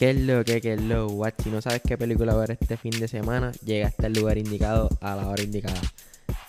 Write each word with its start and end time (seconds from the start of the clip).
¿Qué 0.00 0.08
es 0.08 0.16
lo 0.18 0.42
que, 0.46 0.62
qué 0.62 0.72
es 0.72 0.80
lo 0.80 1.08
what? 1.08 1.34
Si 1.42 1.50
no 1.50 1.60
sabes 1.60 1.82
qué 1.86 1.98
película 1.98 2.34
ver 2.34 2.52
este 2.52 2.78
fin 2.78 2.92
de 2.92 3.06
semana, 3.06 3.52
llega 3.62 3.88
hasta 3.88 4.06
el 4.06 4.14
lugar 4.14 4.38
indicado 4.38 4.88
a 5.02 5.14
la 5.14 5.28
hora 5.28 5.42
indicada. 5.42 5.78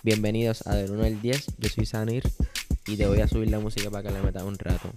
Bienvenidos 0.04 0.66
a 0.68 0.76
Del 0.76 0.92
1 0.92 1.04
al 1.04 1.22
10, 1.22 1.58
yo 1.58 1.68
soy 1.68 1.86
Sanir 1.86 2.24
y 2.88 2.96
te 2.96 3.06
voy 3.08 3.20
a 3.20 3.28
subir 3.28 3.52
la 3.52 3.60
música 3.60 3.92
para 3.92 4.08
que 4.08 4.16
le 4.16 4.22
metas 4.22 4.44
un 4.44 4.58
rato. 4.58 4.94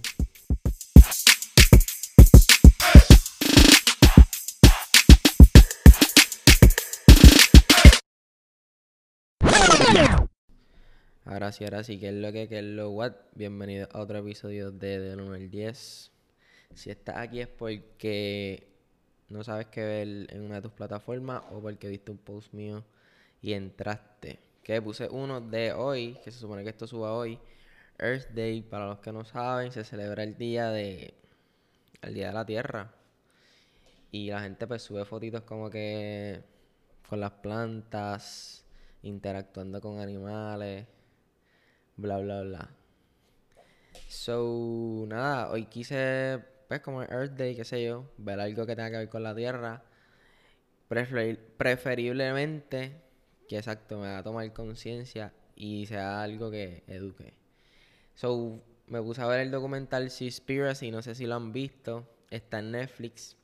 Ahora 11.25 11.51
sí, 11.51 11.65
ahora 11.65 11.83
sí, 11.83 11.99
¿qué 11.99 12.07
es 12.07 12.13
lo 12.15 12.31
que, 12.31 12.47
qué 12.47 12.59
es 12.59 12.63
lo 12.63 12.91
what? 12.91 13.15
Bienvenido 13.33 13.89
a 13.91 13.99
otro 13.99 14.19
episodio 14.19 14.71
de 14.71 14.99
Del 14.99 15.19
1 15.19 15.33
al 15.33 15.49
10. 15.49 16.14
Si 16.75 16.91
estás 16.91 17.17
aquí 17.17 17.41
es 17.41 17.47
porque 17.47 18.67
no 19.29 19.43
sabes 19.43 19.67
qué 19.67 19.81
ver 19.83 20.07
en 20.33 20.41
una 20.41 20.55
de 20.55 20.61
tus 20.61 20.73
plataformas 20.73 21.43
o 21.51 21.59
porque 21.61 21.87
viste 21.87 22.11
un 22.11 22.17
post 22.17 22.53
mío 22.53 22.83
y 23.41 23.53
entraste. 23.53 24.39
Que 24.63 24.81
puse 24.81 25.07
uno 25.09 25.41
de 25.41 25.73
hoy, 25.73 26.17
que 26.23 26.31
se 26.31 26.39
supone 26.39 26.63
que 26.63 26.69
esto 26.69 26.87
suba 26.87 27.13
hoy. 27.13 27.39
Earth 27.97 28.29
Day, 28.29 28.61
para 28.61 28.87
los 28.87 28.99
que 28.99 29.11
no 29.11 29.23
saben, 29.23 29.71
se 29.71 29.83
celebra 29.83 30.23
el 30.23 30.37
día 30.37 30.69
de. 30.69 31.13
el 32.01 32.13
día 32.13 32.27
de 32.27 32.33
la 32.33 32.45
Tierra. 32.45 32.91
Y 34.11 34.29
la 34.29 34.41
gente 34.41 34.67
pues 34.67 34.81
sube 34.81 35.05
fotitos 35.05 35.41
como 35.43 35.69
que 35.69 36.41
con 37.07 37.19
las 37.19 37.31
plantas, 37.31 38.65
interactuando 39.03 39.79
con 39.81 39.99
animales, 39.99 40.87
bla 41.97 42.17
bla 42.17 42.41
bla. 42.41 42.69
So, 44.07 45.05
nada, 45.07 45.51
hoy 45.51 45.65
quise, 45.65 46.43
pues 46.67 46.81
como 46.81 47.03
Earth 47.03 47.33
Day, 47.33 47.55
qué 47.55 47.63
sé 47.65 47.83
yo, 47.83 48.05
ver 48.17 48.39
algo 48.39 48.65
que 48.65 48.75
tenga 48.75 48.91
que 48.91 48.97
ver 48.97 49.09
con 49.09 49.23
la 49.23 49.35
Tierra. 49.35 49.83
Prefer- 50.89 51.39
preferiblemente, 51.57 53.01
que 53.47 53.57
exacto, 53.57 53.99
me 53.99 54.07
haga 54.07 54.23
tomar 54.23 54.53
conciencia 54.53 55.33
y 55.55 55.85
sea 55.87 56.21
algo 56.21 56.51
que 56.51 56.83
eduque. 56.87 57.33
So, 58.15 58.61
me 58.87 59.01
puse 59.01 59.21
a 59.21 59.27
ver 59.27 59.41
el 59.41 59.51
documental 59.51 60.11
Seaspiracy, 60.11 60.91
no 60.91 61.01
sé 61.01 61.15
si 61.15 61.25
lo 61.27 61.35
han 61.35 61.51
visto, 61.53 62.07
está 62.31 62.59
en 62.59 62.71
Netflix, 62.71 63.37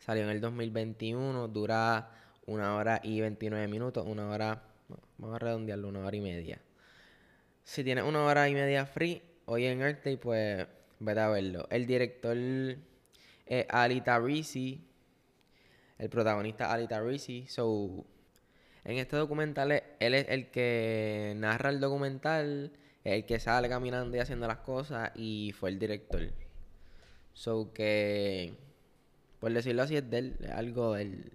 salió 0.00 0.24
en 0.24 0.30
el 0.30 0.40
2021, 0.40 1.48
dura 1.48 2.10
una 2.46 2.76
hora 2.76 3.00
y 3.04 3.20
29 3.20 3.68
minutos, 3.68 4.06
una 4.06 4.30
hora, 4.30 4.62
vamos 5.18 5.36
a 5.36 5.38
redondearlo, 5.40 5.88
una 5.88 6.06
hora 6.06 6.16
y 6.16 6.20
media. 6.20 6.60
Si 7.64 7.84
tienes 7.84 8.04
una 8.04 8.24
hora 8.24 8.48
y 8.48 8.54
media 8.54 8.86
free, 8.86 9.22
hoy 9.46 9.66
en 9.66 9.80
Earth 9.80 10.04
Day, 10.04 10.16
pues 10.16 10.66
vete 11.00 11.20
a 11.20 11.28
verlo. 11.28 11.66
El 11.70 11.86
director 11.86 12.36
es 12.36 13.66
Ali 13.68 14.00
Tarisi, 14.00 14.86
el 15.98 16.08
protagonista 16.08 16.72
Ali 16.72 16.86
Tarisi, 16.86 17.46
so... 17.48 18.04
En 18.82 18.96
este 18.96 19.16
documental, 19.16 19.72
él 19.72 20.14
es 20.14 20.26
el 20.30 20.50
que 20.50 21.34
narra 21.36 21.68
el 21.68 21.80
documental, 21.80 22.72
el 23.04 23.26
que 23.26 23.38
sale 23.38 23.68
caminando 23.68 24.16
y 24.16 24.20
haciendo 24.20 24.46
las 24.46 24.58
cosas 24.58 25.12
y 25.14 25.52
fue 25.58 25.68
el 25.68 25.78
director. 25.78 26.22
So 27.34 27.72
que, 27.74 28.54
por 29.38 29.52
decirlo 29.52 29.82
así, 29.82 29.96
es 29.96 30.08
de 30.08 30.18
él, 30.18 30.50
algo 30.54 30.94
del, 30.94 31.30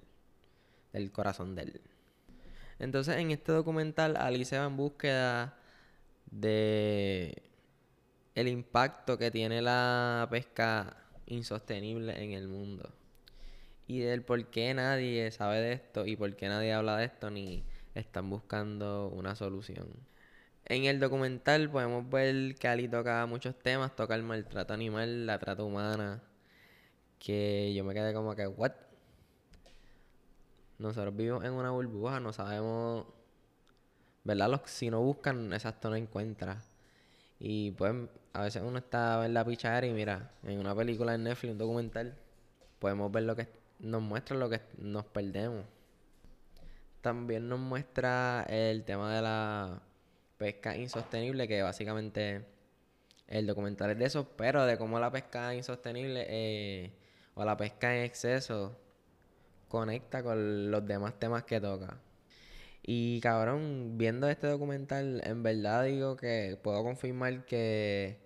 del 0.92 1.12
corazón 1.12 1.56
de 1.56 1.62
él. 1.64 1.82
Entonces, 2.80 3.18
en 3.18 3.30
este 3.30 3.52
documental, 3.52 4.18
Ali 4.18 4.44
se 4.44 4.58
va 4.58 4.66
en 4.66 4.76
búsqueda 4.76 5.58
de 6.32 7.44
el 8.36 8.50
impacto 8.50 9.18
que 9.18 9.32
tiene 9.32 9.62
la 9.62 10.28
pesca 10.30 10.98
insostenible 11.26 12.22
en 12.22 12.34
el 12.34 12.48
mundo. 12.48 12.90
Y 13.88 14.00
del 14.00 14.24
por 14.24 14.46
qué 14.48 14.74
nadie 14.74 15.32
sabe 15.32 15.62
de 15.62 15.74
esto 15.74 16.06
y 16.06 16.16
por 16.16 16.36
qué 16.36 16.50
nadie 16.50 16.74
habla 16.74 16.98
de 16.98 17.06
esto 17.06 17.30
ni 17.32 17.64
están 17.96 18.30
buscando 18.30 19.08
una 19.08 19.36
solución. 19.36 19.88
En 20.66 20.86
el 20.86 21.00
documental 21.00 21.70
podemos 21.70 22.10
ver 22.10 22.56
que 22.56 22.68
Ali 22.68 22.88
toca 22.88 23.26
muchos 23.26 23.58
temas, 23.58 23.96
toca 23.96 24.16
el 24.16 24.24
maltrato 24.24 24.74
animal, 24.74 25.26
la 25.28 25.40
trata 25.40 25.64
humana, 25.64 26.22
que 27.20 27.74
yo 27.76 27.84
me 27.84 27.94
quedé 27.94 28.14
como 28.14 28.36
que, 28.36 28.48
¿what? 28.48 28.72
Nosotros 30.80 31.16
vivimos 31.16 31.46
en 31.46 31.54
una 31.54 31.72
burbuja, 31.72 32.20
no 32.20 32.34
sabemos, 32.34 33.06
¿verdad? 34.24 34.50
Los, 34.50 34.62
si 34.66 34.90
no 34.90 35.02
buscan, 35.02 35.54
exacto 35.54 35.90
no 35.90 35.96
encuentra. 35.96 36.62
Y 37.40 37.72
pues 37.72 37.94
a 38.34 38.42
veces 38.44 38.64
uno 38.66 38.78
está 38.78 39.26
en 39.26 39.34
la 39.34 39.46
pichadera 39.46 39.88
y 39.88 39.94
mira, 39.94 40.32
en 40.44 40.60
una 40.60 40.76
película 40.76 41.16
en 41.16 41.24
Netflix, 41.24 41.52
un 41.52 41.58
documental, 41.58 42.16
podemos 42.80 43.12
ver 43.12 43.24
lo 43.24 43.36
que 43.36 43.48
nos 43.80 44.02
muestra 44.02 44.38
lo 44.38 44.50
que 44.50 44.62
nos 44.78 45.06
perdemos. 45.06 45.66
También 47.02 47.48
nos 47.48 47.60
muestra 47.60 48.46
el 48.50 48.84
tema 48.84 49.14
de 49.16 49.22
la 49.22 49.82
pesca 50.38 50.76
insostenible, 50.76 51.48
que 51.48 51.62
básicamente 51.62 52.46
el 53.28 53.48
documental 53.48 53.92
es 53.92 54.00
de 54.00 54.06
eso, 54.06 54.28
pero 54.36 54.66
de 54.66 54.78
cómo 54.78 55.00
la 55.00 55.12
pesca 55.12 55.54
insostenible 55.56 56.26
eh, 56.28 56.94
o 57.36 57.44
la 57.44 57.58
pesca 57.58 57.96
en 57.96 58.04
exceso 58.04 58.78
conecta 59.68 60.24
con 60.24 60.72
los 60.72 60.86
demás 60.86 61.20
temas 61.20 61.44
que 61.44 61.60
toca. 61.60 61.98
Y 62.88 63.20
cabrón, 63.22 63.98
viendo 63.98 64.30
este 64.30 64.48
documental, 64.48 65.22
en 65.26 65.42
verdad 65.42 65.86
digo 65.86 66.16
que 66.16 66.58
puedo 66.62 66.84
confirmar 66.84 67.46
que 67.46 68.20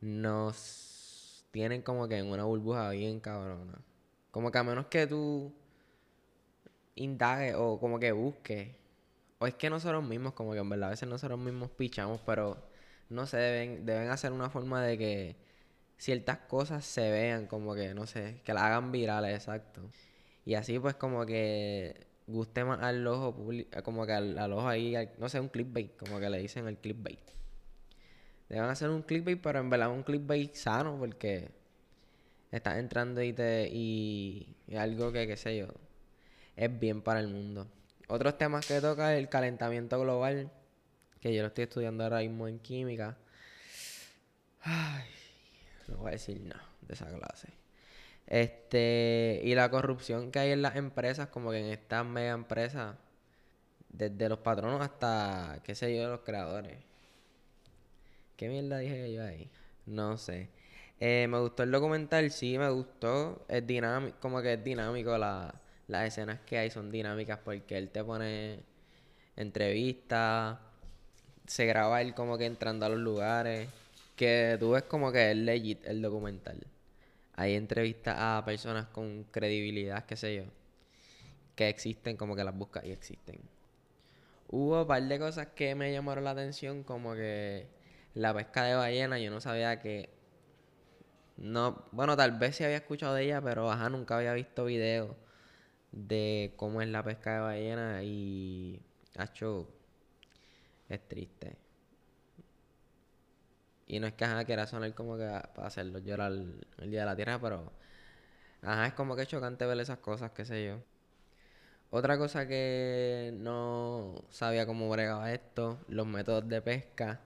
nos 0.00 1.46
tienen 1.52 1.82
como 1.82 2.08
que 2.08 2.18
en 2.18 2.26
una 2.26 2.44
burbuja 2.44 2.90
bien 2.90 3.20
cabrona. 3.20 3.78
Como 4.32 4.50
que 4.50 4.58
a 4.58 4.64
menos 4.64 4.86
que 4.86 5.06
tú 5.06 5.54
indagues 6.96 7.54
o 7.56 7.78
como 7.78 8.00
que 8.00 8.10
busques. 8.10 8.74
O 9.38 9.46
es 9.46 9.54
que 9.54 9.70
nosotros 9.70 10.02
mismos, 10.04 10.32
como 10.34 10.52
que 10.54 10.58
en 10.58 10.68
verdad 10.68 10.88
a 10.88 10.90
veces 10.90 11.08
nosotros 11.08 11.38
mismos 11.38 11.70
pichamos, 11.70 12.20
pero 12.26 12.58
no 13.10 13.26
sé, 13.26 13.36
deben, 13.36 13.86
deben 13.86 14.10
hacer 14.10 14.32
una 14.32 14.50
forma 14.50 14.82
de 14.82 14.98
que 14.98 15.36
ciertas 15.98 16.38
cosas 16.48 16.84
se 16.84 17.10
vean 17.12 17.46
como 17.46 17.74
que, 17.76 17.94
no 17.94 18.06
sé, 18.06 18.40
que 18.44 18.54
la 18.54 18.66
hagan 18.66 18.90
virales, 18.92 19.34
exacto. 19.34 19.82
Y 20.44 20.54
así 20.54 20.78
pues 20.80 20.94
como 20.96 21.26
que 21.26 22.13
guste 22.26 22.64
más 22.64 22.80
al 22.82 23.06
ojo 23.06 23.34
público, 23.34 23.82
como 23.82 24.06
que 24.06 24.12
al, 24.12 24.38
al 24.38 24.52
ojo 24.52 24.68
ahí, 24.68 24.94
no 25.18 25.28
sé, 25.28 25.40
un 25.40 25.48
clickbait, 25.48 25.96
como 25.96 26.18
que 26.20 26.30
le 26.30 26.38
dicen 26.38 26.66
el 26.68 26.78
clickbait. 26.78 27.20
Deben 28.48 28.64
hacer 28.64 28.90
un 28.90 29.02
clickbait, 29.02 29.40
pero 29.40 29.58
en 29.58 29.70
verdad 29.70 29.90
un 29.90 30.02
clickbait 30.02 30.54
sano 30.54 30.96
porque 30.98 31.50
estás 32.50 32.78
entrando 32.78 33.22
y 33.22 33.32
te 33.32 33.68
y, 33.70 34.56
y 34.66 34.76
algo 34.76 35.12
que, 35.12 35.26
qué 35.26 35.36
sé 35.36 35.56
yo, 35.56 35.68
es 36.56 36.78
bien 36.78 37.02
para 37.02 37.20
el 37.20 37.28
mundo. 37.28 37.66
Otros 38.08 38.36
temas 38.38 38.66
que 38.66 38.80
toca 38.80 39.14
es 39.14 39.18
el 39.18 39.28
calentamiento 39.28 39.98
global, 40.00 40.50
que 41.20 41.34
yo 41.34 41.42
lo 41.42 41.48
estoy 41.48 41.64
estudiando 41.64 42.04
ahora 42.04 42.20
mismo 42.20 42.48
en 42.48 42.58
química. 42.58 43.16
Ay, 44.60 45.04
no 45.88 45.96
voy 45.98 46.08
a 46.08 46.12
decir 46.12 46.40
nada 46.40 46.64
de 46.82 46.94
esa 46.94 47.06
clase. 47.06 47.63
Este, 48.26 49.40
y 49.44 49.54
la 49.54 49.70
corrupción 49.70 50.30
que 50.32 50.38
hay 50.40 50.50
en 50.52 50.62
las 50.62 50.76
empresas, 50.76 51.28
como 51.28 51.50
que 51.50 51.58
en 51.60 51.66
estas 51.66 52.04
mega 52.06 52.32
empresas, 52.32 52.96
desde 53.90 54.28
los 54.28 54.38
patronos 54.40 54.80
hasta, 54.80 55.60
qué 55.64 55.74
sé 55.74 55.96
yo, 55.96 56.08
los 56.08 56.20
creadores. 56.20 56.78
¿Qué 58.36 58.48
mierda 58.48 58.78
dije 58.78 59.12
yo 59.12 59.24
ahí? 59.24 59.50
No 59.86 60.16
sé. 60.18 60.48
Eh, 61.00 61.26
me 61.28 61.38
gustó 61.40 61.62
el 61.64 61.70
documental, 61.70 62.30
sí, 62.30 62.58
me 62.58 62.70
gustó. 62.70 63.44
Es 63.48 63.66
dinámico, 63.66 64.16
como 64.20 64.42
que 64.42 64.54
es 64.54 64.64
dinámico 64.64 65.16
la, 65.18 65.54
las 65.88 66.08
escenas 66.08 66.40
que 66.40 66.58
hay 66.58 66.70
son 66.70 66.90
dinámicas 66.90 67.38
porque 67.44 67.78
él 67.78 67.90
te 67.90 68.02
pone 68.04 68.60
entrevistas, 69.36 70.58
se 71.46 71.66
graba 71.66 72.00
él 72.02 72.14
como 72.14 72.38
que 72.38 72.46
entrando 72.46 72.86
a 72.86 72.88
los 72.88 72.98
lugares, 72.98 73.68
que 74.16 74.56
tú 74.60 74.72
ves 74.72 74.84
como 74.84 75.12
que 75.12 75.30
es 75.32 75.36
legit 75.36 75.84
el 75.86 76.02
documental. 76.02 76.58
Hay 77.36 77.54
entrevistas 77.54 78.16
a 78.18 78.42
personas 78.44 78.86
con 78.86 79.24
credibilidad, 79.24 80.04
qué 80.06 80.16
sé 80.16 80.36
yo, 80.36 80.44
que 81.56 81.68
existen, 81.68 82.16
como 82.16 82.36
que 82.36 82.44
las 82.44 82.56
buscas 82.56 82.84
y 82.84 82.92
existen. 82.92 83.40
Hubo 84.48 84.82
un 84.82 84.86
par 84.88 85.02
de 85.02 85.18
cosas 85.18 85.48
que 85.48 85.74
me 85.74 85.92
llamaron 85.92 86.24
la 86.24 86.30
atención, 86.30 86.84
como 86.84 87.14
que 87.14 87.66
la 88.14 88.34
pesca 88.34 88.64
de 88.64 88.74
ballena, 88.74 89.18
yo 89.18 89.30
no 89.30 89.40
sabía 89.40 89.80
que... 89.80 90.10
No, 91.36 91.84
bueno, 91.92 92.16
tal 92.16 92.38
vez 92.38 92.56
sí 92.56 92.64
había 92.64 92.76
escuchado 92.76 93.14
de 93.14 93.24
ella, 93.24 93.40
pero 93.42 93.70
ajá, 93.70 93.88
nunca 93.88 94.16
había 94.16 94.32
visto 94.34 94.64
videos 94.64 95.16
de 95.92 96.54
cómo 96.56 96.82
es 96.82 96.88
la 96.88 97.02
pesca 97.02 97.34
de 97.34 97.40
ballena 97.40 98.02
y... 98.04 98.80
Hacho, 99.16 99.68
es 100.88 101.08
triste. 101.08 101.56
Y 103.86 104.00
no 104.00 104.06
es 104.06 104.14
que 104.14 104.24
ajá, 104.24 104.44
quiera 104.44 104.66
sonar 104.66 104.94
como 104.94 105.16
que 105.16 105.24
para 105.54 105.66
hacerlo 105.68 105.98
llorar 105.98 106.32
el, 106.32 106.90
día 106.90 107.00
de 107.00 107.06
la 107.06 107.16
tierra, 107.16 107.38
pero 107.40 107.72
ajá, 108.62 108.86
es 108.86 108.94
como 108.94 109.16
que 109.16 109.26
chocante 109.26 109.66
ver 109.66 109.78
esas 109.80 109.98
cosas, 109.98 110.32
qué 110.32 110.44
sé 110.44 110.66
yo. 110.66 110.78
Otra 111.90 112.18
cosa 112.18 112.48
que 112.48 113.32
no 113.36 114.14
sabía 114.30 114.66
cómo 114.66 114.88
bregaba 114.90 115.32
esto, 115.32 115.78
los 115.88 116.06
métodos 116.06 116.48
de 116.48 116.60
pesca. 116.62 117.20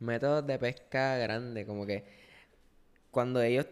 Métodos 0.00 0.46
de 0.46 0.58
pesca 0.58 1.16
grande, 1.16 1.66
como 1.66 1.86
que 1.86 2.04
cuando 3.10 3.40
ellos 3.42 3.66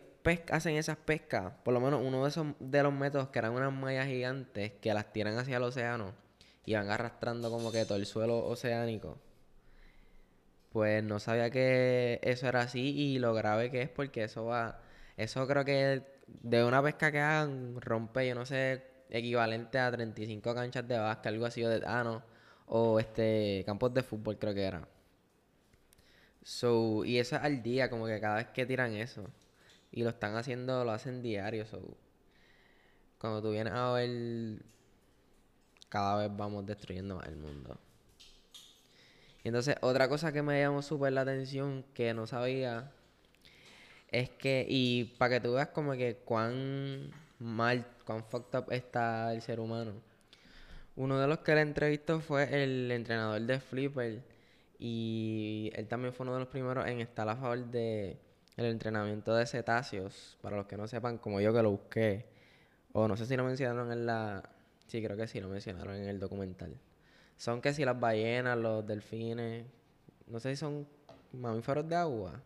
hacen 0.51 0.77
esas 0.77 0.97
pescas, 0.97 1.53
por 1.65 1.75
lo 1.75 1.81
menos 1.81 2.01
uno 2.03 2.23
de 2.23 2.29
esos 2.31 2.47
de 2.61 2.83
los 2.83 2.93
métodos 2.93 3.29
que 3.29 3.39
eran 3.41 3.53
unas 3.53 3.73
mallas 3.73 4.07
gigantes 4.07 4.73
que 4.81 4.95
las 4.95 5.13
tiran 5.13 5.37
hacia 5.39 5.57
el 5.57 5.65
océano 5.65 6.15
y 6.65 6.75
van 6.75 6.91
arrastrando 6.91 7.51
como 7.51 7.73
que 7.73 7.85
todo 7.85 7.99
el 7.99 8.07
suelo 8.07 8.47
oceánico. 8.47 9.19
Pues 10.73 11.05
no 11.05 11.19
sabía 11.19 11.51
que 11.51 12.21
eso 12.23 12.49
era 12.49 12.63
así 12.63 12.81
y 12.81 13.19
lo 13.19 13.35
grave 13.35 13.71
que 13.71 13.83
es 13.83 13.91
porque 13.91 14.25
eso 14.25 14.47
va, 14.47 14.81
eso 15.17 15.47
creo 15.47 15.65
que 15.65 16.03
de 16.27 16.65
una 16.65 16.83
pesca 16.83 17.13
que 17.13 17.21
hagan 17.21 17.81
rompe, 17.81 18.27
yo 18.29 18.35
no 18.35 18.47
sé, 18.47 18.83
equivalente 19.11 19.79
a 19.79 19.91
35 19.93 20.55
canchas 20.55 20.87
de 20.89 20.99
básquet, 20.99 21.27
algo 21.27 21.47
así, 21.47 21.65
o 21.65 21.69
de, 21.69 21.83
ah, 21.87 22.03
no, 22.05 22.23
o 22.67 22.99
este, 23.01 23.63
campos 23.67 23.93
de 23.95 24.03
fútbol 24.03 24.39
creo 24.39 24.55
que 24.55 24.63
era. 24.65 24.89
So, 26.43 27.05
y 27.05 27.19
eso 27.19 27.37
es 27.37 27.43
al 27.43 27.63
día, 27.63 27.89
como 27.91 28.07
que 28.07 28.21
cada 28.21 28.37
vez 28.37 28.49
que 28.49 28.67
tiran 28.67 28.95
eso. 28.95 29.25
Y 29.93 30.03
lo 30.03 30.11
están 30.11 30.37
haciendo, 30.37 30.85
lo 30.85 30.93
hacen 30.93 31.23
diario, 31.23 31.67
so. 31.67 31.81
Cuando 33.19 33.43
tú 33.43 33.51
vienes 33.53 33.73
a 33.73 33.93
ver, 33.93 34.63
cada 35.89 36.17
vez 36.17 36.37
vamos 36.37 36.67
destruyendo 36.67 37.17
más 37.17 37.27
el 37.29 37.37
mundo. 37.37 37.79
Y 39.45 39.49
entonces, 39.49 39.77
otra 39.81 40.09
cosa 40.09 40.33
que 40.33 40.43
me 40.43 40.61
llamó 40.61 40.83
súper 40.83 41.13
la 41.13 41.23
atención, 41.23 41.85
que 41.95 42.15
no 42.15 42.27
sabía, 42.27 42.93
es 44.11 44.31
que, 44.31 44.67
y 44.69 45.05
para 45.19 45.35
que 45.35 45.41
tú 45.41 45.55
veas 45.55 45.69
como 45.69 45.93
que 45.93 46.17
cuán 46.25 47.11
mal, 47.39 47.87
cuán 48.05 48.25
fucked 48.25 48.59
up 48.59 48.73
está 48.73 49.33
el 49.33 49.43
ser 49.43 49.61
humano. 49.61 49.93
Uno 50.97 51.19
de 51.19 51.27
los 51.27 51.39
que 51.39 51.55
le 51.55 51.63
entrevistó 51.63 52.21
fue 52.21 52.63
el 52.63 52.91
entrenador 52.91 53.41
de 53.41 53.61
Flipper. 53.61 54.23
Y 54.79 55.71
él 55.75 55.87
también 55.89 56.13
fue 56.13 56.25
uno 56.25 56.35
de 56.35 56.41
los 56.41 56.49
primeros 56.49 56.87
en 56.87 57.01
estar 57.01 57.29
a 57.29 57.37
favor 57.37 57.65
de 57.67 58.19
el 58.57 58.67
entrenamiento 58.67 59.35
de 59.35 59.47
cetáceos. 59.47 60.37
Para 60.43 60.57
los 60.57 60.67
que 60.67 60.77
no 60.77 60.87
sepan, 60.87 61.19
como 61.19 61.41
yo 61.41 61.53
que 61.55 61.63
lo 61.63 61.71
busqué. 61.71 62.27
O 62.93 63.09
no 63.09 63.17
sé 63.17 63.27
si 63.27 63.37
lo 63.37 63.45
mencionaron 63.45 63.91
en 63.93 64.07
la... 64.07 64.43
Sí, 64.87 65.03
creo 65.03 65.17
que 65.17 65.27
sí 65.27 65.41
lo 65.41 65.49
mencionaron 65.49 65.97
en 65.97 66.09
el 66.09 66.21
documental. 66.21 66.77
Son 67.37 67.61
que 67.61 67.73
si 67.73 67.85
las 67.85 67.99
ballenas, 67.99 68.57
los 68.59 68.87
delfines, 68.87 69.65
no 70.27 70.41
sé 70.41 70.51
si 70.51 70.57
son 70.57 70.87
mamíferos 71.33 71.89
de 71.89 71.97
agua. 71.97 72.43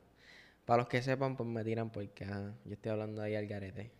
Para 0.65 0.79
los 0.79 0.89
que 0.89 1.03
sepan, 1.03 1.37
pues 1.37 1.49
me 1.49 1.63
tiran 1.65 1.91
porque 1.91 2.27
yo 2.65 2.73
estoy 2.73 2.93
hablando 2.93 3.23
ahí 3.23 3.37
al 3.37 3.47
garete. 3.47 3.91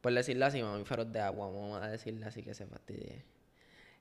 Por 0.00 0.12
decirlo 0.12 0.46
así, 0.46 0.62
mamíferos 0.62 1.12
de 1.12 1.20
agua, 1.20 1.46
vamos 1.46 1.82
a 1.82 1.88
decirle 1.88 2.26
así 2.26 2.42
que 2.42 2.54
se 2.54 2.66
fastidie. 2.66 3.24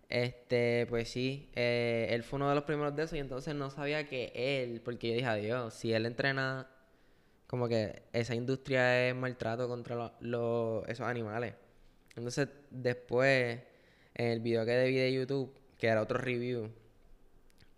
Este, 0.10 0.86
pues 0.90 1.10
sí, 1.10 1.50
eh, 1.56 2.08
él 2.10 2.24
fue 2.24 2.38
uno 2.38 2.50
de 2.50 2.56
los 2.56 2.66
primeros 2.66 2.96
de 2.96 3.04
esos 3.04 3.16
y 3.16 3.20
entonces 3.20 3.56
no 3.56 3.70
sabía 3.70 4.08
que 4.08 4.32
él, 4.36 4.82
porque 4.82 5.08
yo 5.08 5.14
dije, 5.14 5.26
adiós, 5.26 5.74
si 5.74 5.94
él 5.94 6.06
entrena, 6.06 6.68
como 7.48 7.68
que 7.68 8.04
esa 8.14 8.36
industria 8.36 9.08
es 9.08 9.16
maltrato 9.16 9.68
contra 9.70 10.14
los, 10.20 10.88
esos 10.90 11.08
animales. 11.08 11.54
Entonces, 12.16 12.50
después 12.70 13.60
en 14.16 14.28
el 14.28 14.40
video 14.42 14.66
que 14.66 14.72
debí 14.72 14.96
de 14.96 15.14
YouTube, 15.14 15.54
que 15.78 15.88
era 15.88 16.02
otro 16.02 16.18
review, 16.18 16.72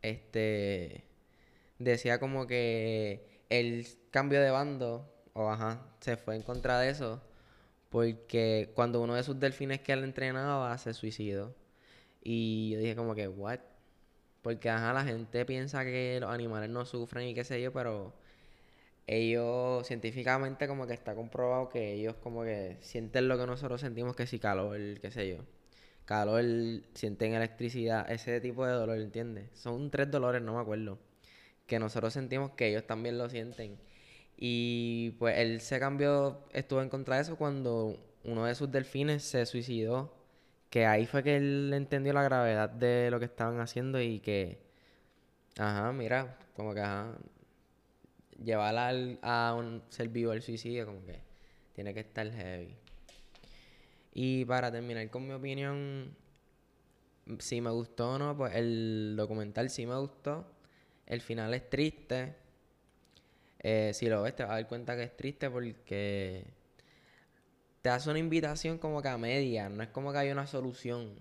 este 0.01 1.06
decía 1.80 2.19
como 2.19 2.47
que 2.47 3.41
el 3.50 3.88
cambio 4.12 4.41
de 4.41 4.51
bando, 4.51 5.09
o 5.33 5.50
ajá, 5.50 5.85
se 6.01 6.18
fue 6.18 6.35
en 6.35 6.44
contra 6.44 6.80
de 6.80 6.89
eso, 6.89 7.21
porque 7.89 8.71
cuando 8.75 9.01
uno 9.01 9.15
de 9.15 9.24
sus 9.24 9.39
delfines 9.39 9.81
que 9.81 9.94
él 9.94 10.03
entrenaba 10.03 10.77
se 10.77 10.94
suicidó. 10.94 11.56
Y 12.24 12.71
yo 12.71 12.80
dije 12.80 12.95
como 12.95 13.15
que, 13.15 13.27
what? 13.27 13.59
Porque 14.41 14.69
ajá, 14.69 14.94
la 14.94 15.03
gente 15.06 15.45
piensa 15.45 15.85
que 15.85 16.19
los 16.21 16.31
animales 16.31 16.69
no 16.69 16.85
sufren 16.85 17.27
y 17.27 17.33
qué 17.35 17.44
sé 17.44 17.62
yo, 17.62 17.74
pero 17.74 18.13
ellos 19.07 19.88
científicamente 19.88 20.68
como 20.68 20.88
que 20.88 20.94
está 20.94 21.15
comprobado 21.15 21.69
que 21.69 21.94
ellos 21.94 22.15
como 22.24 22.44
que 22.44 22.77
sienten 22.81 23.27
lo 23.27 23.38
que 23.38 23.45
nosotros 23.47 23.81
sentimos 23.81 24.15
que 24.15 24.27
si 24.27 24.39
calor, 24.39 24.77
qué 25.01 25.12
sé 25.12 25.30
yo 25.30 25.39
calor, 26.05 26.44
sienten 26.94 27.33
electricidad, 27.33 28.09
ese 28.11 28.41
tipo 28.41 28.65
de 28.65 28.73
dolor, 28.73 29.00
¿entiendes? 29.00 29.50
Son 29.53 29.89
tres 29.91 30.11
dolores, 30.11 30.41
no 30.41 30.55
me 30.55 30.61
acuerdo, 30.61 31.00
que 31.67 31.79
nosotros 31.79 32.13
sentimos 32.13 32.51
que 32.51 32.69
ellos 32.69 32.85
también 32.88 33.17
lo 33.17 33.29
sienten. 33.29 33.77
Y 34.38 35.11
pues 35.19 35.38
él 35.39 35.61
se 35.61 35.79
cambió, 35.79 36.44
estuvo 36.53 36.81
en 36.81 36.89
contra 36.89 37.15
de 37.17 37.23
eso 37.23 37.38
cuando 37.38 37.97
uno 38.23 38.45
de 38.45 38.55
sus 38.55 38.71
delfines 38.71 39.23
se 39.23 39.45
suicidó, 39.45 40.13
que 40.69 40.85
ahí 40.85 41.05
fue 41.05 41.23
que 41.23 41.38
él 41.38 41.71
entendió 41.73 42.13
la 42.13 42.23
gravedad 42.23 42.69
de 42.69 43.09
lo 43.11 43.19
que 43.19 43.25
estaban 43.25 43.59
haciendo 43.59 44.01
y 44.01 44.19
que, 44.19 44.59
ajá, 45.57 45.91
mira, 45.94 46.38
como 46.56 46.73
que, 46.73 46.81
ajá, 46.81 47.17
llevar 48.44 48.75
a 49.21 49.53
un 49.56 49.83
ser 49.89 50.09
vivo 50.09 50.31
al 50.31 50.41
suicidio, 50.41 50.85
como 50.85 51.03
que 51.06 51.19
tiene 51.73 51.94
que 51.94 52.01
estar 52.01 52.29
heavy. 52.31 52.75
Y 54.13 54.45
para 54.45 54.71
terminar 54.71 55.10
con 55.10 55.27
mi 55.27 55.33
opinión, 55.33 56.15
si 57.39 57.62
me 57.62 57.71
gustó 57.71 58.13
o 58.13 58.19
no, 58.19 58.38
pues 58.38 58.56
el 58.56 59.15
documental 59.18 59.69
sí 59.69 59.86
me 59.86 59.98
gustó. 59.98 60.45
El 61.07 61.21
final 61.21 61.54
es 61.54 61.69
triste. 61.69 62.36
Eh, 63.60 63.92
si 63.94 64.07
lo 64.07 64.21
ves, 64.21 64.36
te 64.36 64.44
vas 64.44 64.51
a 64.51 64.56
dar 64.56 64.68
cuenta 64.68 64.95
que 64.95 65.04
es 65.04 65.18
triste 65.18 65.50
porque 65.50 66.45
te 67.81 67.89
hace 67.89 68.10
una 68.10 68.19
invitación 68.19 68.77
como 68.77 69.01
que 69.01 69.10
a 69.10 69.18
media, 69.18 69.69
no 69.69 69.83
es 69.83 69.89
como 69.89 70.12
que 70.12 70.19
hay 70.19 70.31
una 70.31 70.48
solución. 70.48 71.16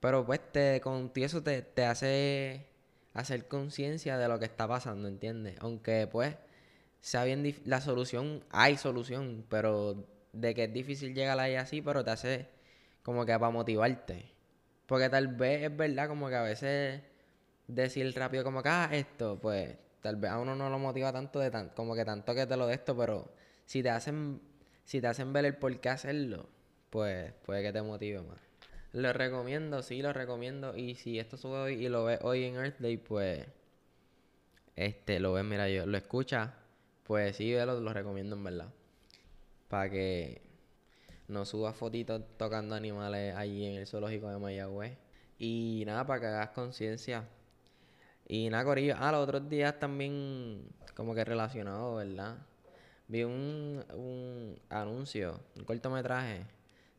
Pero 0.00 0.24
pues 0.24 0.40
te, 0.52 0.80
con 0.80 1.10
eso 1.16 1.42
te, 1.42 1.62
te 1.62 1.84
hace 1.84 2.66
hacer 3.14 3.48
conciencia 3.48 4.18
de 4.18 4.28
lo 4.28 4.38
que 4.38 4.44
está 4.44 4.68
pasando, 4.68 5.08
¿entiendes? 5.08 5.56
Aunque 5.60 6.06
pues 6.06 6.36
sea 7.00 7.24
bien 7.24 7.54
la 7.64 7.80
solución, 7.80 8.44
hay 8.50 8.76
solución, 8.76 9.44
pero 9.48 10.04
de 10.40 10.54
que 10.54 10.64
es 10.64 10.72
difícil 10.72 11.14
llegar 11.14 11.38
ahí 11.40 11.54
así, 11.56 11.80
pero 11.82 12.04
te 12.04 12.10
hace 12.10 12.48
como 13.02 13.24
que 13.24 13.32
para 13.32 13.50
motivarte. 13.50 14.26
Porque 14.86 15.08
tal 15.08 15.28
vez 15.28 15.64
es 15.64 15.76
verdad 15.76 16.08
como 16.08 16.28
que 16.28 16.34
a 16.36 16.42
veces 16.42 17.02
decir 17.66 18.14
rápido 18.14 18.44
como 18.44 18.62
que, 18.62 18.68
ah, 18.68 18.88
esto, 18.92 19.38
pues 19.40 19.76
tal 20.02 20.16
vez 20.16 20.30
a 20.30 20.38
uno 20.38 20.54
no 20.54 20.70
lo 20.70 20.78
motiva 20.78 21.12
tanto 21.12 21.40
de 21.40 21.50
tan, 21.50 21.70
como 21.70 21.94
que 21.94 22.04
tanto 22.04 22.34
que 22.34 22.46
te 22.46 22.56
lo 22.56 22.66
de 22.66 22.74
esto, 22.74 22.96
pero 22.96 23.32
si 23.64 23.82
te 23.82 23.90
hacen, 23.90 24.40
si 24.84 25.00
te 25.00 25.08
hacen 25.08 25.32
ver 25.32 25.46
el 25.46 25.56
por 25.56 25.80
qué 25.80 25.88
hacerlo, 25.88 26.48
pues 26.90 27.32
puede 27.44 27.62
que 27.62 27.72
te 27.72 27.82
motive 27.82 28.22
más. 28.22 28.38
Lo 28.92 29.12
recomiendo, 29.12 29.82
sí, 29.82 30.02
lo 30.02 30.12
recomiendo. 30.12 30.76
Y 30.76 30.94
si 30.94 31.18
esto 31.18 31.36
sube 31.36 31.58
hoy 31.58 31.86
y 31.86 31.88
lo 31.88 32.04
ves 32.04 32.20
hoy 32.22 32.44
en 32.44 32.56
Earth 32.56 32.78
Day, 32.78 32.96
pues 32.98 33.46
este, 34.76 35.20
lo 35.20 35.32
ves, 35.32 35.44
mira, 35.44 35.68
yo 35.68 35.86
lo 35.86 35.96
escucha, 35.98 36.54
pues 37.04 37.36
sí, 37.36 37.54
lo, 37.54 37.80
lo 37.80 37.92
recomiendo 37.92 38.36
en 38.36 38.44
verdad 38.44 38.68
para 39.68 39.90
que 39.90 40.42
no 41.28 41.44
suba 41.44 41.72
fotitos 41.72 42.22
tocando 42.36 42.74
animales 42.74 43.34
allí 43.36 43.66
en 43.66 43.76
el 43.76 43.86
zoológico 43.86 44.28
de 44.28 44.38
Mayagüez. 44.38 44.96
Y 45.38 45.82
nada, 45.86 46.06
para 46.06 46.20
que 46.20 46.26
hagas 46.26 46.50
conciencia. 46.50 47.28
Y 48.28 48.48
nada, 48.50 48.64
Corillo. 48.64 48.94
Ah, 48.98 49.12
los 49.12 49.22
otros 49.22 49.48
días 49.48 49.78
también, 49.78 50.68
como 50.94 51.14
que 51.14 51.24
relacionado, 51.24 51.96
¿verdad? 51.96 52.38
Vi 53.08 53.22
un, 53.24 53.84
un 53.94 54.58
anuncio, 54.68 55.40
un 55.56 55.64
cortometraje 55.64 56.46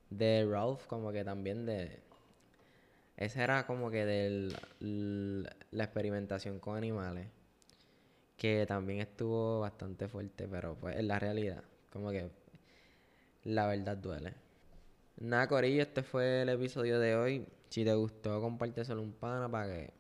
de 0.09 0.47
Ralph, 0.49 0.85
como 0.87 1.11
que 1.11 1.23
también 1.23 1.65
de. 1.65 1.99
Ese 3.17 3.41
era 3.41 3.65
como 3.65 3.89
que 3.89 4.05
de 4.05 4.55
la 5.71 5.83
experimentación 5.83 6.59
con 6.59 6.77
animales. 6.77 7.27
Que 8.37 8.65
también 8.67 8.99
estuvo 9.01 9.61
bastante 9.61 10.07
fuerte, 10.07 10.47
pero 10.47 10.75
pues 10.75 10.97
en 10.97 11.07
la 11.07 11.17
realidad. 11.19 11.63
Como 11.91 12.11
que 12.11 12.29
la 13.47 13.65
verdad 13.65 13.95
duele. 13.95 14.33
Nada, 15.19 15.47
Corillo, 15.47 15.81
este 15.81 16.03
fue 16.03 16.41
el 16.41 16.49
episodio 16.49 16.99
de 16.99 17.15
hoy. 17.15 17.45
Si 17.69 17.85
te 17.85 17.93
gustó, 17.93 18.41
compárteselo 18.41 19.01
un 19.01 19.13
pana 19.13 19.49
para 19.49 19.67
que. 19.67 19.93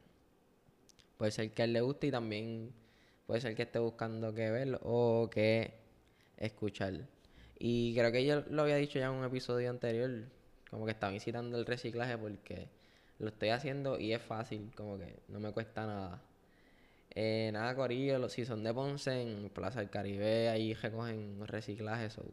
Puede 1.17 1.31
ser 1.31 1.51
que 1.51 1.61
a 1.61 1.65
él 1.65 1.73
le 1.73 1.81
guste 1.81 2.07
y 2.07 2.11
también 2.11 2.73
puede 3.25 3.41
ser 3.41 3.55
que 3.55 3.63
esté 3.63 3.79
buscando 3.79 4.33
qué 4.33 4.51
ver 4.51 4.79
o 4.83 5.29
qué 5.31 5.75
escuchar. 6.37 6.93
Y 7.57 7.95
creo 7.95 8.11
que 8.11 8.25
yo 8.25 8.41
lo 8.49 8.63
había 8.63 8.75
dicho 8.75 8.99
ya 8.99 9.07
en 9.07 9.13
un 9.13 9.23
episodio 9.23 9.69
anterior. 9.69 10.25
Como 10.69 10.85
que 10.85 10.91
estaba 10.91 11.13
incitando 11.13 11.57
el 11.57 11.65
reciclaje 11.65 12.17
porque 12.17 12.67
lo 13.19 13.29
estoy 13.29 13.49
haciendo 13.49 13.97
y 13.97 14.13
es 14.13 14.21
fácil, 14.21 14.71
como 14.75 14.97
que 14.97 15.15
no 15.29 15.39
me 15.39 15.53
cuesta 15.53 15.85
nada. 15.85 16.21
Eh, 17.15 17.49
nada, 17.53 17.75
Corillo, 17.75 18.27
si 18.29 18.45
son 18.45 18.63
de 18.63 18.73
Ponce, 18.73 19.21
en 19.21 19.49
Plaza 19.49 19.79
del 19.79 19.89
Caribe, 19.89 20.49
ahí 20.49 20.73
recogen 20.73 21.47
reciclaje. 21.47 22.09
So 22.09 22.23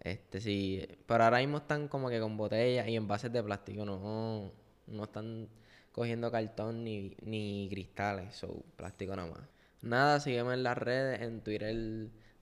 este 0.00 0.40
sí, 0.40 0.86
pero 1.06 1.24
ahora 1.24 1.38
mismo 1.38 1.58
están 1.58 1.88
como 1.88 2.08
que 2.08 2.20
con 2.20 2.36
botellas 2.36 2.88
y 2.88 2.96
envases 2.96 3.32
de 3.32 3.42
plástico, 3.42 3.84
no, 3.84 4.52
no 4.86 5.04
están 5.04 5.48
cogiendo 5.92 6.30
cartón 6.30 6.84
ni, 6.84 7.16
ni 7.22 7.68
cristales, 7.70 8.42
o 8.44 8.62
plástico 8.76 9.14
nada 9.16 9.30
más. 9.30 9.40
Nada, 9.82 10.20
sígueme 10.20 10.54
en 10.54 10.62
las 10.62 10.78
redes, 10.78 11.20
en 11.20 11.42
Twitter 11.42 11.74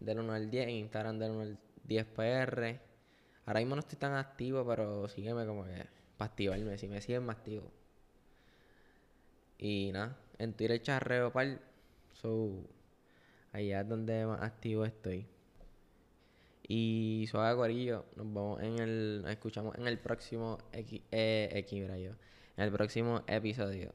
del 0.01 0.19
1 0.19 0.33
al 0.33 0.51
10, 0.51 0.65
en 0.65 0.71
Instagram 0.71 1.19
del 1.19 1.31
1 1.33 1.41
al 1.43 1.59
10 1.85 2.07
PR. 2.07 2.81
Ahora 3.47 3.61
mismo 3.61 3.77
no 3.77 3.81
estoy 3.81 3.99
tan 3.99 4.15
activo, 4.15 4.67
pero 4.67 5.09
sígueme 5.09 5.47
como 5.47 5.65
que 5.65 5.87
para 6.17 6.31
activarme, 6.31 6.79
si 6.79 6.89
me 6.89 7.01
siguen 7.01 7.25
más 7.25 7.37
activo. 7.39 7.71
Y 9.59 9.91
nada, 9.93 10.17
en 10.39 10.53
Twitter 10.55 10.81
charreo 10.83 11.33
par, 11.33 11.61
so 12.13 12.65
Allá 13.53 13.81
es 13.81 13.89
donde 13.89 14.27
más 14.27 14.43
activo 14.43 14.85
estoy. 14.85 15.27
Y 16.71 17.27
suave 17.31 17.57
corillo, 17.57 18.05
nos 18.15 18.27
vemos 18.27 18.63
en 18.63 18.79
el, 18.79 19.23
nos 19.23 19.31
escuchamos 19.31 19.75
en 19.79 19.89
el 19.89 19.99
próximo 19.99 20.59
X, 20.71 21.01
eh, 21.11 21.65
en 21.73 22.65
el 22.65 22.71
próximo 22.71 23.23
episodio. 23.27 23.95